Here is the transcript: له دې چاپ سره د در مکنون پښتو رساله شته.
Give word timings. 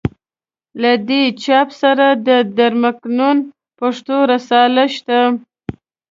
له 0.81 0.91
دې 1.07 1.23
چاپ 1.43 1.69
سره 1.81 2.07
د 2.27 2.29
در 2.57 2.73
مکنون 2.83 3.37
پښتو 3.79 4.15
رساله 4.33 4.83
شته. 4.95 5.19